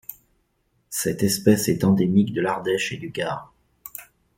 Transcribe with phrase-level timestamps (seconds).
[0.89, 3.53] Cette espèce est endémique de l'Ardèche et du Gard.